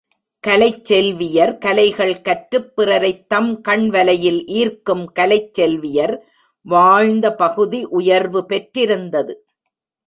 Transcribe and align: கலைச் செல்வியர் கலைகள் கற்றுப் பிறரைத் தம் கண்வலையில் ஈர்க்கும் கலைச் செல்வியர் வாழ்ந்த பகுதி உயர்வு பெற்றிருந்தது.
கலைச் 0.43 0.85
செல்வியர் 0.85 1.57
கலைகள் 1.57 2.21
கற்றுப் 2.21 2.75
பிறரைத் 2.75 3.29
தம் 3.29 3.61
கண்வலையில் 3.61 4.45
ஈர்க்கும் 4.45 5.11
கலைச் 5.19 5.53
செல்வியர் 5.53 6.15
வாழ்ந்த 6.65 7.35
பகுதி 7.35 7.83
உயர்வு 7.83 8.45
பெற்றிருந்தது. 8.45 9.35